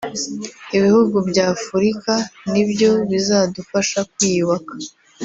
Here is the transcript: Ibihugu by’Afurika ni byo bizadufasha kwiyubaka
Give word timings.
Ibihugu 0.77 1.15
by’Afurika 1.29 2.13
ni 2.51 2.63
byo 2.69 2.91
bizadufasha 3.09 3.99
kwiyubaka 4.11 4.73